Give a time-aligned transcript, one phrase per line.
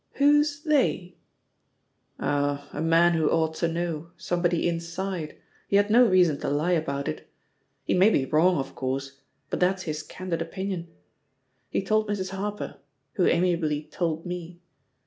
[0.13, 1.13] "Who's 'they'r*
[2.19, 6.71] "Oh, a man who ought to know; somebody 'inside'; he had no reason to lie
[6.71, 7.29] about it.
[7.83, 9.19] He may be wrong, of course,
[9.51, 10.87] but that's his candid opinion.
[11.69, 12.31] He told Mrs.
[12.31, 12.77] Harper—
[13.17, 14.59] ^who amiably told me.